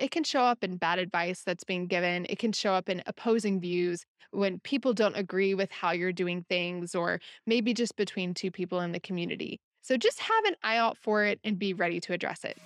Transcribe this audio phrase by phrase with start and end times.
[0.00, 2.26] It can show up in bad advice that's being given.
[2.28, 6.44] It can show up in opposing views when people don't agree with how you're doing
[6.48, 9.60] things, or maybe just between two people in the community.
[9.82, 12.58] So just have an eye out for it and be ready to address it.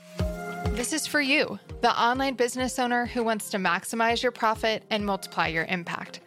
[0.74, 5.04] This is for you, the online business owner who wants to maximize your profit and
[5.04, 6.20] multiply your impact.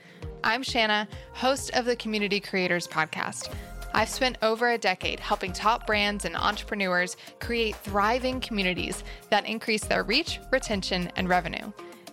[0.43, 3.51] I'm Shana, host of the Community Creators Podcast.
[3.93, 9.83] I've spent over a decade helping top brands and entrepreneurs create thriving communities that increase
[9.83, 11.71] their reach, retention, and revenue.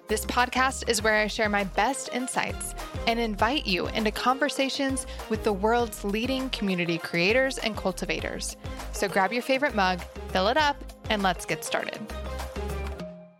[0.08, 2.74] This podcast is where I share my best insights
[3.06, 8.56] and invite you into conversations with the world's leading community creators and cultivators.
[8.92, 11.98] So grab your favorite mug, fill it up, and let's get started.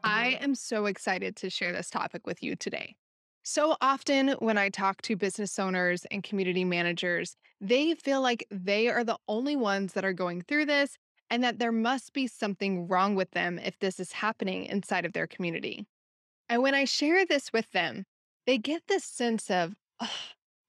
[0.05, 2.97] I am so excited to share this topic with you today.
[3.51, 8.89] So often, when I talk to business owners and community managers, they feel like they
[8.89, 10.99] are the only ones that are going through this
[11.31, 15.15] and that there must be something wrong with them if this is happening inside of
[15.15, 15.87] their community.
[16.51, 18.05] And when I share this with them,
[18.47, 20.11] they get this sense of, oh,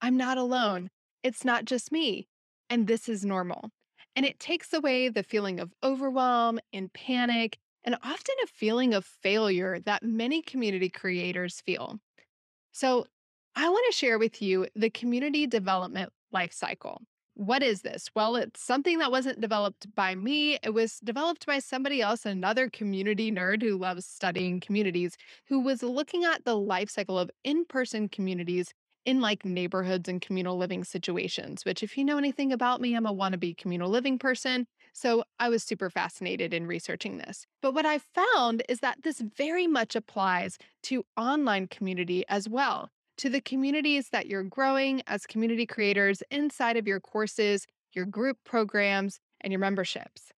[0.01, 0.89] I'm not alone.
[1.21, 2.29] It's not just me.
[2.69, 3.71] And this is normal.
[4.15, 9.03] And it takes away the feeling of overwhelm and panic, and often a feeling of
[9.03, 11.99] failure that many community creators feel.
[12.71, 13.05] So,
[13.55, 17.01] I want to share with you the community development life cycle.
[17.33, 18.09] What is this?
[18.15, 20.59] Well, it's something that wasn't developed by me.
[20.61, 25.17] It was developed by somebody else, another community nerd who loves studying communities,
[25.47, 28.73] who was looking at the life cycle of in person communities
[29.09, 33.07] in like neighborhoods and communal living situations, which, if you know anything about me, I'm
[33.07, 34.67] a wannabe communal living person.
[34.93, 37.47] So I was super fascinated in researching this.
[37.59, 42.89] But what I found is that this very much applies to online community as well,
[43.17, 48.37] to the communities that you're growing as community creators inside of your courses, your group
[48.45, 50.31] programs, and your memberships.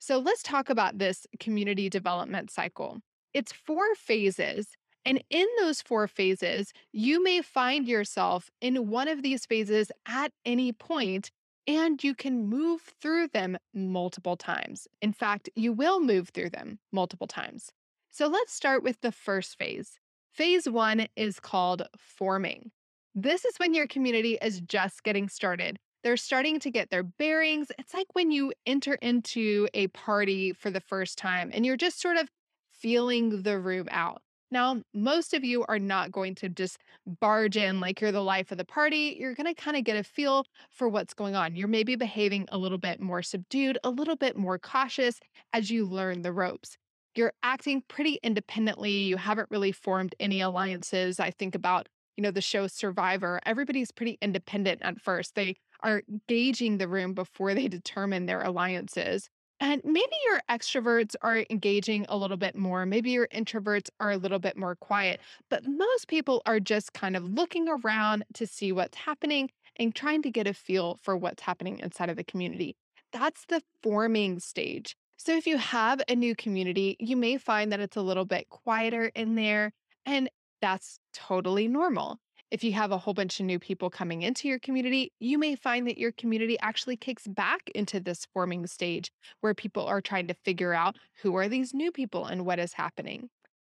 [0.00, 2.98] So let's talk about this community development cycle.
[3.34, 4.66] It's four phases.
[5.04, 10.32] And in those four phases, you may find yourself in one of these phases at
[10.44, 11.30] any point
[11.66, 14.88] and you can move through them multiple times.
[15.00, 17.70] In fact, you will move through them multiple times.
[18.10, 20.00] So let's start with the first phase.
[20.32, 22.70] Phase one is called forming.
[23.14, 25.78] This is when your community is just getting started.
[26.02, 27.70] They're starting to get their bearings.
[27.78, 32.00] It's like when you enter into a party for the first time and you're just
[32.00, 32.28] sort of
[32.70, 34.22] feeling the room out.
[34.50, 36.78] Now, most of you are not going to just
[37.20, 39.16] barge in like you're the life of the party.
[39.18, 41.54] You're going to kind of get a feel for what's going on.
[41.54, 45.20] You're maybe behaving a little bit more subdued, a little bit more cautious
[45.52, 46.76] as you learn the ropes.
[47.14, 48.90] You're acting pretty independently.
[48.90, 51.20] You haven't really formed any alliances.
[51.20, 53.40] I think about, you know, the show Survivor.
[53.46, 55.34] Everybody's pretty independent at first.
[55.34, 59.28] They are gauging the room before they determine their alliances.
[59.60, 62.86] And maybe your extroverts are engaging a little bit more.
[62.86, 65.20] Maybe your introverts are a little bit more quiet.
[65.50, 70.22] But most people are just kind of looking around to see what's happening and trying
[70.22, 72.74] to get a feel for what's happening inside of the community.
[73.12, 74.96] That's the forming stage.
[75.18, 78.48] So if you have a new community, you may find that it's a little bit
[78.48, 79.72] quieter in there.
[80.06, 80.30] And
[80.62, 82.18] that's totally normal.
[82.50, 85.54] If you have a whole bunch of new people coming into your community, you may
[85.54, 90.26] find that your community actually kicks back into this forming stage where people are trying
[90.26, 93.28] to figure out who are these new people and what is happening.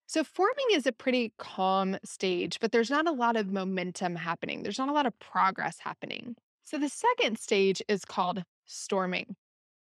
[0.06, 4.62] So, forming is a pretty calm stage, but there's not a lot of momentum happening.
[4.62, 6.36] There's not a lot of progress happening.
[6.64, 9.36] So, the second stage is called storming.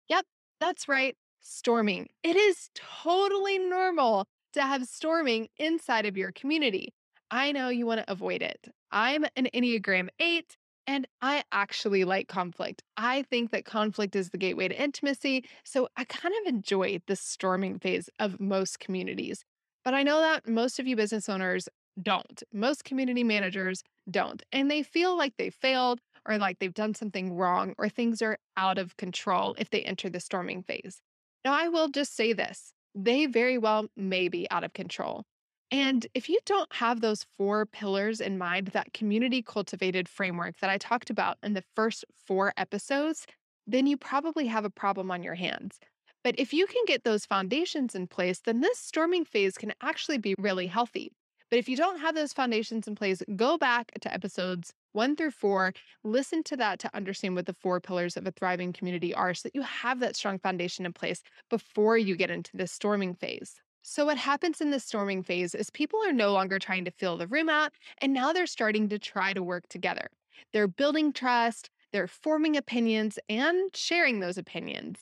[0.08, 0.24] Yep,
[0.60, 2.08] that's right, storming.
[2.22, 6.94] It is totally normal to have storming inside of your community.
[7.34, 8.68] I know you want to avoid it.
[8.92, 12.84] I'm an Enneagram 8 and I actually like conflict.
[12.96, 15.44] I think that conflict is the gateway to intimacy.
[15.64, 19.44] So I kind of enjoy the storming phase of most communities.
[19.84, 21.68] But I know that most of you business owners
[22.00, 22.40] don't.
[22.52, 24.40] Most community managers don't.
[24.52, 25.98] And they feel like they failed
[26.28, 30.08] or like they've done something wrong or things are out of control if they enter
[30.08, 31.00] the storming phase.
[31.44, 35.24] Now, I will just say this they very well may be out of control.
[35.70, 40.70] And if you don't have those four pillars in mind, that community cultivated framework that
[40.70, 43.26] I talked about in the first four episodes,
[43.66, 45.80] then you probably have a problem on your hands.
[46.22, 50.18] But if you can get those foundations in place, then this storming phase can actually
[50.18, 51.12] be really healthy.
[51.50, 55.32] But if you don't have those foundations in place, go back to episodes one through
[55.32, 55.72] four,
[56.02, 59.48] listen to that to understand what the four pillars of a thriving community are so
[59.48, 63.60] that you have that strong foundation in place before you get into the storming phase.
[63.86, 67.18] So, what happens in the storming phase is people are no longer trying to fill
[67.18, 70.08] the room out, and now they're starting to try to work together.
[70.54, 75.00] They're building trust, they're forming opinions, and sharing those opinions.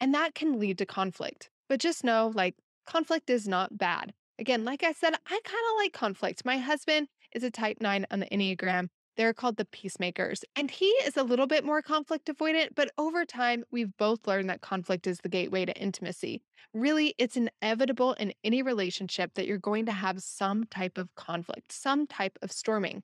[0.00, 1.48] And that can lead to conflict.
[1.68, 4.12] But just know like, conflict is not bad.
[4.40, 6.44] Again, like I said, I kind of like conflict.
[6.44, 8.88] My husband is a type nine on the Enneagram.
[9.16, 10.44] They're called the peacemakers.
[10.56, 14.50] And he is a little bit more conflict avoidant, but over time, we've both learned
[14.50, 16.42] that conflict is the gateway to intimacy.
[16.72, 21.72] Really, it's inevitable in any relationship that you're going to have some type of conflict,
[21.72, 23.02] some type of storming.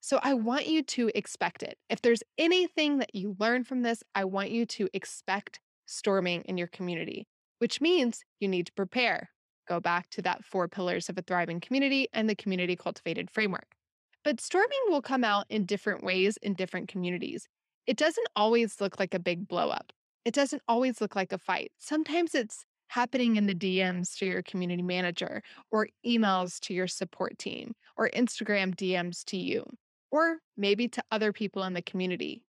[0.00, 1.78] So I want you to expect it.
[1.88, 6.58] If there's anything that you learn from this, I want you to expect storming in
[6.58, 7.28] your community,
[7.60, 9.30] which means you need to prepare.
[9.68, 13.76] Go back to that four pillars of a thriving community and the community cultivated framework.
[14.24, 17.48] But storming will come out in different ways in different communities.
[17.86, 19.90] It doesn't always look like a big blowup.
[20.24, 21.72] It doesn't always look like a fight.
[21.78, 27.38] Sometimes it's happening in the DMs to your community manager, or emails to your support
[27.38, 29.64] team, or Instagram DMs to you,
[30.10, 32.44] or maybe to other people in the community.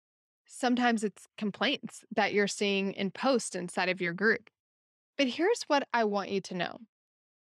[0.45, 4.49] Sometimes it's complaints that you're seeing in posts inside of your group.
[5.17, 6.77] But here's what I want you to know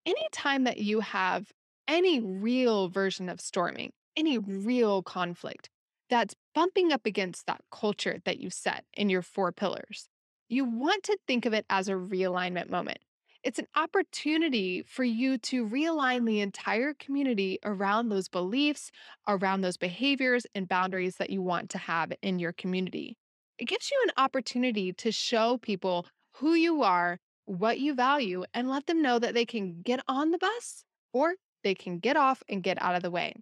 [0.06, 1.50] anytime that you have
[1.88, 5.68] any real version of storming, any real conflict
[6.10, 10.08] that's bumping up against that culture that you set in your four pillars,
[10.48, 12.98] you want to think of it as a realignment moment.
[13.42, 18.92] It's an opportunity for you to realign the entire community around those beliefs,
[19.26, 23.16] around those behaviors and boundaries that you want to have in your community.
[23.58, 28.70] It gives you an opportunity to show people who you are, what you value, and
[28.70, 31.34] let them know that they can get on the bus or
[31.64, 33.34] they can get off and get out of the way.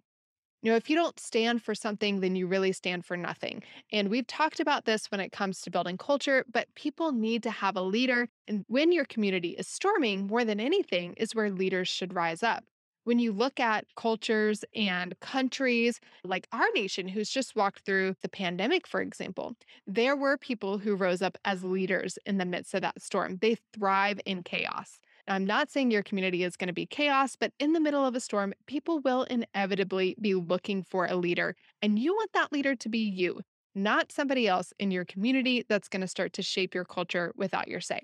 [0.61, 3.63] You know, if you don't stand for something, then you really stand for nothing.
[3.91, 7.51] And we've talked about this when it comes to building culture, but people need to
[7.51, 8.27] have a leader.
[8.47, 12.63] And when your community is storming, more than anything, is where leaders should rise up.
[13.03, 18.29] When you look at cultures and countries like our nation, who's just walked through the
[18.29, 19.55] pandemic, for example,
[19.87, 23.37] there were people who rose up as leaders in the midst of that storm.
[23.41, 24.99] They thrive in chaos.
[25.27, 28.15] I'm not saying your community is going to be chaos, but in the middle of
[28.15, 31.55] a storm, people will inevitably be looking for a leader.
[31.81, 33.41] And you want that leader to be you,
[33.75, 37.67] not somebody else in your community that's going to start to shape your culture without
[37.67, 38.01] your say.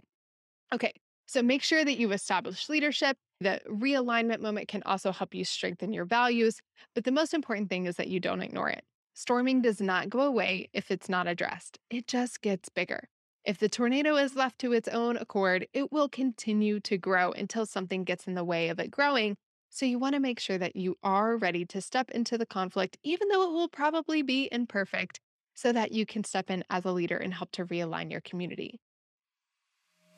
[0.73, 0.93] Okay,
[1.25, 3.17] so make sure that you establish leadership.
[3.39, 6.59] The realignment moment can also help you strengthen your values.
[6.95, 8.83] But the most important thing is that you don't ignore it.
[9.13, 13.09] Storming does not go away if it's not addressed, it just gets bigger.
[13.47, 17.65] If the tornado is left to its own accord, it will continue to grow until
[17.65, 19.38] something gets in the way of it growing.
[19.69, 22.97] So you want to make sure that you are ready to step into the conflict,
[23.03, 25.21] even though it will probably be imperfect,
[25.53, 28.81] so that you can step in as a leader and help to realign your community.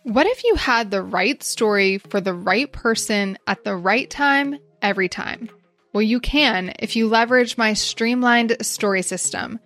[0.02, 4.58] What if you had the right story for the right person at the right time,
[4.81, 5.52] every time?
[5.94, 9.60] Well, you can if you leverage my streamlined story system.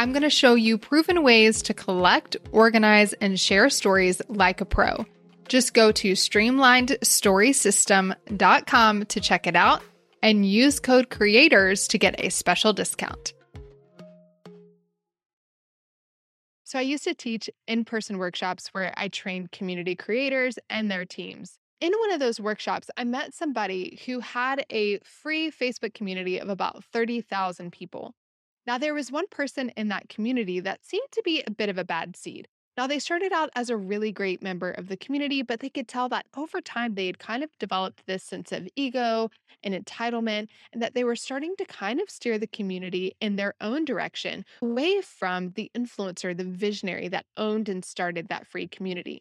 [0.00, 4.64] I'm going to show you proven ways to collect, organize, and share stories like a
[4.64, 5.04] pro.
[5.46, 9.82] Just go to streamlinedstorysystem.com to check it out
[10.22, 13.34] and use code CREATORS to get a special discount.
[16.64, 21.04] So, I used to teach in person workshops where I trained community creators and their
[21.04, 21.58] teams.
[21.82, 26.48] In one of those workshops, I met somebody who had a free Facebook community of
[26.48, 28.14] about 30,000 people.
[28.70, 31.76] Now, there was one person in that community that seemed to be a bit of
[31.76, 32.46] a bad seed.
[32.76, 35.88] Now, they started out as a really great member of the community, but they could
[35.88, 39.28] tell that over time they had kind of developed this sense of ego
[39.64, 43.54] and entitlement, and that they were starting to kind of steer the community in their
[43.60, 49.20] own direction away from the influencer, the visionary that owned and started that free community.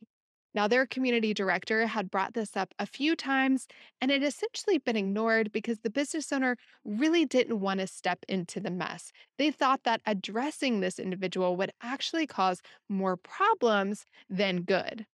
[0.53, 3.67] Now, their community director had brought this up a few times,
[4.01, 8.59] and it essentially been ignored because the business owner really didn't want to step into
[8.59, 9.11] the mess.
[9.37, 15.05] They thought that addressing this individual would actually cause more problems than good.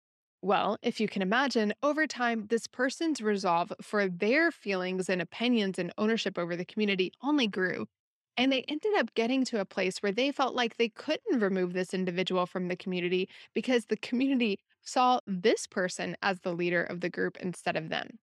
[0.42, 5.78] Well, if you can imagine, over time, this person's resolve for their feelings and opinions
[5.78, 7.86] and ownership over the community only grew.
[8.36, 11.72] And they ended up getting to a place where they felt like they couldn't remove
[11.72, 17.00] this individual from the community because the community saw this person as the leader of
[17.00, 18.18] the group instead of them.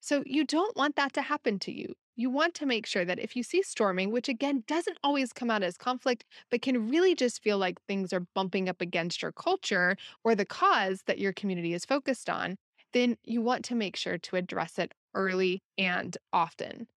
[0.00, 1.94] So you don't want that to happen to you.
[2.16, 5.50] You want to make sure that if you see storming, which again doesn't always come
[5.50, 9.32] out as conflict, but can really just feel like things are bumping up against your
[9.32, 12.58] culture or the cause that your community is focused on,
[12.92, 16.88] then you want to make sure to address it early and often.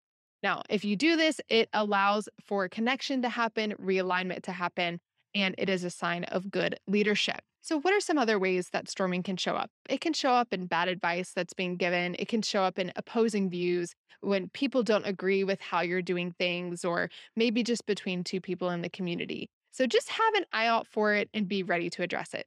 [0.45, 4.99] Now, if you do this, it allows for connection to happen, realignment to happen,
[5.33, 7.39] and it is a sign of good leadership.
[7.63, 9.71] So, what are some other ways that storming can show up?
[9.89, 12.15] It can show up in bad advice that's being given.
[12.19, 16.35] It can show up in opposing views when people don't agree with how you're doing
[16.37, 19.49] things, or maybe just between two people in the community.
[19.71, 22.45] So, just have an eye out for it and be ready to address it.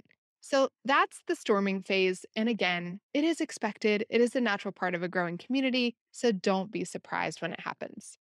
[0.51, 2.25] So, that's the storming phase.
[2.35, 5.95] And again, it is expected, it is a natural part of a growing community.
[6.11, 8.17] So, don't be surprised when it happens.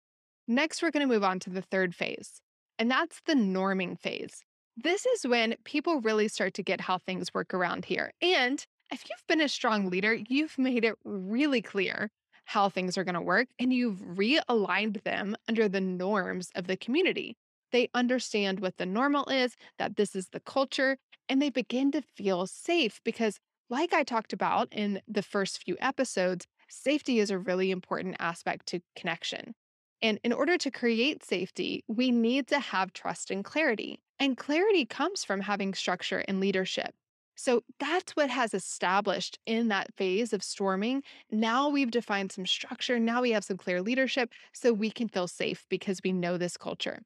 [0.48, 2.40] Next, we're going to move on to the third phase,
[2.80, 4.42] and that's the norming phase.
[4.76, 8.10] This is when people really start to get how things work around here.
[8.20, 12.10] And if you've been a strong leader, you've made it really clear
[12.44, 16.76] how things are going to work and you've realigned them under the norms of the
[16.76, 17.36] community.
[17.72, 22.02] They understand what the normal is, that this is the culture, and they begin to
[22.02, 27.38] feel safe because, like I talked about in the first few episodes, safety is a
[27.38, 29.54] really important aspect to connection.
[30.02, 34.00] And in order to create safety, we need to have trust and clarity.
[34.18, 36.94] And clarity comes from having structure and leadership.
[37.34, 41.02] So that's what has established in that phase of storming.
[41.30, 42.98] Now we've defined some structure.
[42.98, 46.56] Now we have some clear leadership so we can feel safe because we know this
[46.56, 47.02] culture.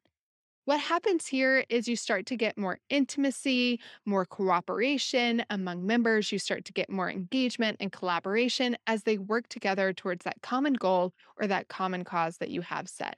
[0.65, 6.31] What happens here is you start to get more intimacy, more cooperation among members.
[6.31, 10.73] You start to get more engagement and collaboration as they work together towards that common
[10.73, 13.17] goal or that common cause that you have set.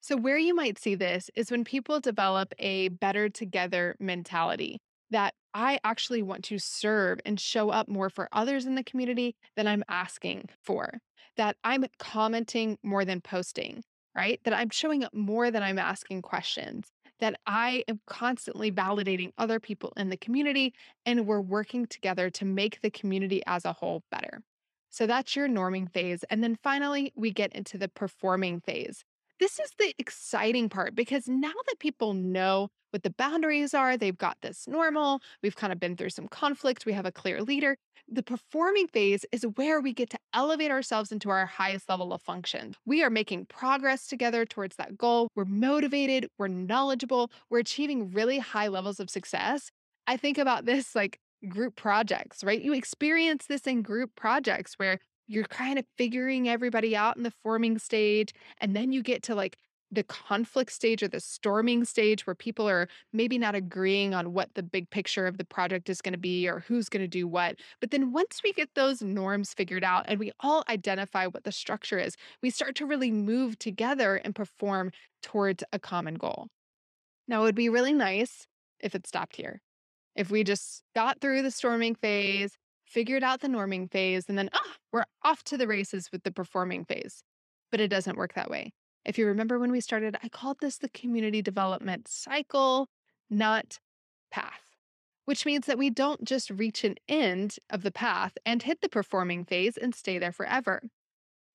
[0.00, 4.80] So, where you might see this is when people develop a better together mentality
[5.10, 9.36] that I actually want to serve and show up more for others in the community
[9.56, 11.00] than I'm asking for,
[11.36, 13.82] that I'm commenting more than posting,
[14.18, 14.40] right?
[14.42, 16.88] That I'm showing up more than I'm asking questions,
[17.20, 20.74] that I am constantly validating other people in the community,
[21.06, 24.42] and we're working together to make the community as a whole better.
[24.90, 26.24] So that's your norming phase.
[26.30, 29.04] And then finally, we get into the performing phase.
[29.40, 34.16] This is the exciting part because now that people know what the boundaries are, they've
[34.18, 37.76] got this normal, we've kind of been through some conflict, we have a clear leader.
[38.08, 42.22] The performing phase is where we get to elevate ourselves into our highest level of
[42.22, 42.74] function.
[42.84, 45.28] We are making progress together towards that goal.
[45.36, 49.70] We're motivated, we're knowledgeable, we're achieving really high levels of success.
[50.08, 52.60] I think about this like group projects, right?
[52.60, 57.32] You experience this in group projects where you're kind of figuring everybody out in the
[57.42, 58.32] forming stage.
[58.60, 59.56] And then you get to like
[59.90, 64.54] the conflict stage or the storming stage where people are maybe not agreeing on what
[64.54, 67.26] the big picture of the project is going to be or who's going to do
[67.26, 67.56] what.
[67.80, 71.52] But then once we get those norms figured out and we all identify what the
[71.52, 74.90] structure is, we start to really move together and perform
[75.22, 76.48] towards a common goal.
[77.26, 78.46] Now, it would be really nice
[78.80, 79.60] if it stopped here.
[80.14, 82.56] If we just got through the storming phase,
[82.88, 86.22] figured out the norming phase, and then, ah, oh, we're off to the races with
[86.22, 87.22] the performing phase.
[87.70, 88.72] But it doesn't work that way.
[89.04, 92.88] If you remember when we started, I called this the community development cycle,
[93.30, 93.78] not
[94.30, 94.76] path,
[95.26, 98.88] which means that we don't just reach an end of the path and hit the
[98.88, 100.82] performing phase and stay there forever.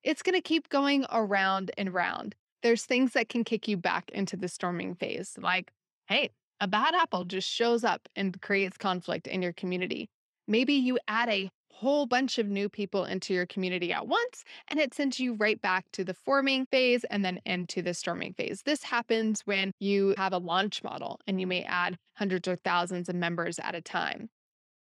[0.04, 2.36] It's going to keep going around and round.
[2.62, 5.72] There's things that can kick you back into the storming phase, like,
[6.08, 10.10] hey, a bad apple just shows up and creates conflict in your community.
[10.48, 14.80] Maybe you add a whole bunch of new people into your community at once, and
[14.80, 18.62] it sends you right back to the forming phase and then into the storming phase.
[18.64, 23.10] This happens when you have a launch model and you may add hundreds or thousands
[23.10, 24.30] of members at a time.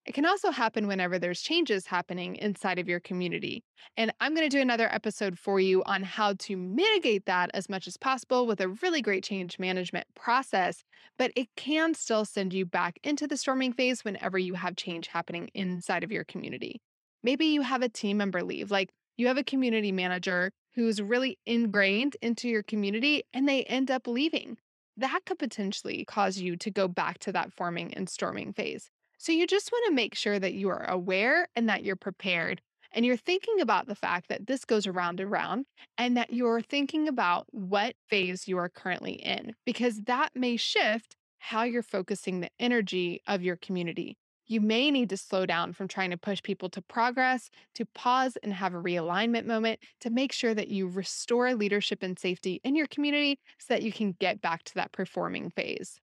[0.05, 3.63] It can also happen whenever there's changes happening inside of your community.
[3.95, 7.69] And I'm going to do another episode for you on how to mitigate that as
[7.69, 10.83] much as possible with a really great change management process.
[11.17, 15.07] But it can still send you back into the storming phase whenever you have change
[15.07, 16.81] happening inside of your community.
[17.23, 21.37] Maybe you have a team member leave, like you have a community manager who's really
[21.45, 24.57] ingrained into your community and they end up leaving.
[24.97, 28.89] That could potentially cause you to go back to that forming and storming phase.
[29.23, 32.61] So you just want to make sure that you are aware and that you're prepared.
[32.91, 35.65] And you're thinking about the fact that this goes around and around,
[35.97, 41.15] and that you're thinking about what phase you are currently in, because that may shift
[41.37, 44.17] how you're focusing the energy of your community.
[44.45, 48.37] You may need to slow down from trying to push people to progress, to pause
[48.43, 52.75] and have a realignment moment to make sure that you restore leadership and safety in
[52.75, 56.01] your community so that you can get back to that performing phase.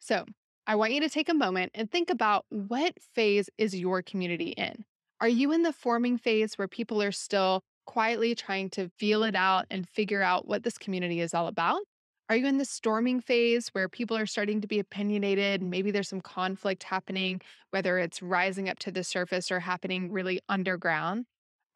[0.00, 0.24] So,
[0.64, 4.50] I want you to take a moment and think about what phase is your community
[4.50, 4.84] in?
[5.20, 9.34] Are you in the forming phase where people are still quietly trying to feel it
[9.34, 11.80] out and figure out what this community is all about?
[12.28, 15.60] Are you in the storming phase where people are starting to be opinionated?
[15.60, 17.40] And maybe there's some conflict happening,
[17.70, 21.26] whether it's rising up to the surface or happening really underground.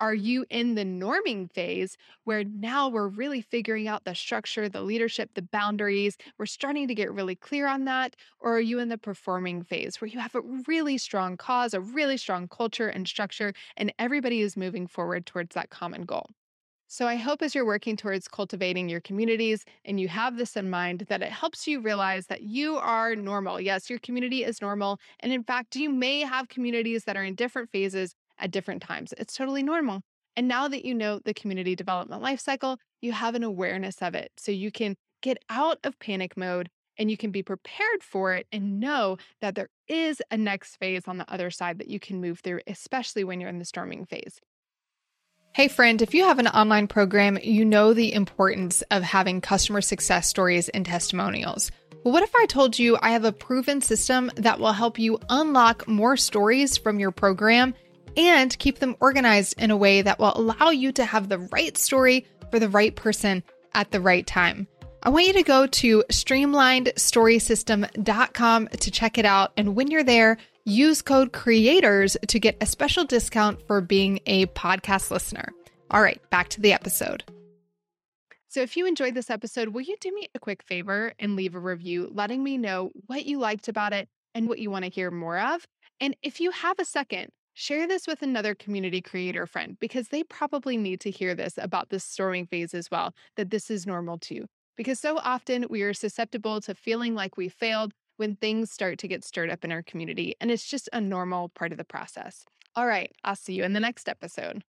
[0.00, 4.82] Are you in the norming phase where now we're really figuring out the structure, the
[4.82, 6.16] leadership, the boundaries?
[6.38, 8.14] We're starting to get really clear on that.
[8.38, 11.80] Or are you in the performing phase where you have a really strong cause, a
[11.80, 16.30] really strong culture and structure, and everybody is moving forward towards that common goal?
[16.88, 20.70] So, I hope as you're working towards cultivating your communities and you have this in
[20.70, 23.60] mind, that it helps you realize that you are normal.
[23.60, 25.00] Yes, your community is normal.
[25.18, 29.14] And in fact, you may have communities that are in different phases at different times.
[29.18, 30.02] It's totally normal.
[30.36, 34.32] And now that you know the community development lifecycle, you have an awareness of it.
[34.36, 38.46] So you can get out of panic mode and you can be prepared for it
[38.52, 42.20] and know that there is a next phase on the other side that you can
[42.20, 44.40] move through, especially when you're in the storming phase.
[45.54, 49.80] Hey, friend, if you have an online program, you know the importance of having customer
[49.80, 51.70] success stories and testimonials.
[52.04, 55.18] Well, what if I told you I have a proven system that will help you
[55.30, 57.74] unlock more stories from your program
[58.16, 61.76] and keep them organized in a way that will allow you to have the right
[61.76, 63.42] story for the right person
[63.74, 64.66] at the right time.
[65.02, 69.52] I want you to go to streamlinedstorysystem.com to check it out.
[69.56, 74.46] And when you're there, use code CREATORS to get a special discount for being a
[74.46, 75.52] podcast listener.
[75.90, 77.22] All right, back to the episode.
[78.48, 81.54] So, if you enjoyed this episode, will you do me a quick favor and leave
[81.54, 84.90] a review letting me know what you liked about it and what you want to
[84.90, 85.66] hear more of?
[86.00, 90.22] And if you have a second, Share this with another community creator friend because they
[90.22, 94.18] probably need to hear this about this storming phase as well, that this is normal
[94.18, 94.44] too.
[94.76, 99.08] Because so often we are susceptible to feeling like we failed when things start to
[99.08, 102.44] get stirred up in our community, and it's just a normal part of the process.
[102.74, 104.62] All right, I'll see you in the next episode.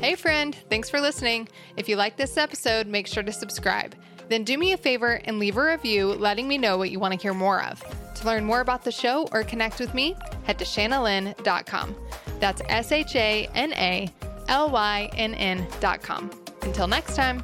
[0.00, 1.48] Hey, friend, thanks for listening.
[1.76, 3.94] If you like this episode, make sure to subscribe.
[4.30, 7.12] Then do me a favor and leave a review letting me know what you want
[7.12, 7.82] to hear more of.
[8.14, 11.96] To learn more about the show or connect with me, head to shanalynn.com.
[12.38, 14.08] That's S H A N A
[14.46, 16.30] L Y N N.com.
[16.62, 17.42] Until next time.